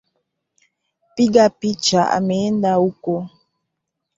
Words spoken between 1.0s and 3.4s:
Mpiga picha ameenda huko.